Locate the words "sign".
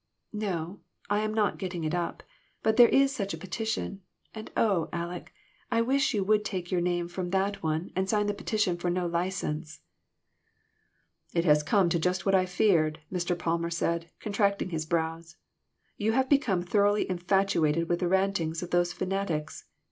8.09-8.25